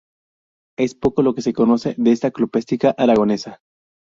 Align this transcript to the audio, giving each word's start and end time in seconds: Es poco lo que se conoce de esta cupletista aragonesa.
Es 0.79 0.95
poco 0.95 1.21
lo 1.21 1.35
que 1.35 1.43
se 1.43 1.53
conoce 1.53 1.93
de 1.95 2.11
esta 2.11 2.31
cupletista 2.31 2.89
aragonesa. 2.97 3.61